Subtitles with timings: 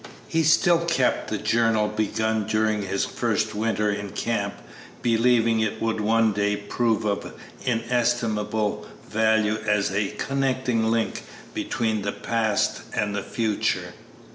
[0.27, 4.55] He still kept the journal begun during his first winter in camp,
[5.03, 7.35] believing it would one day prove of
[7.65, 11.21] inestimable value as a connecting link
[11.53, 13.93] between past and future.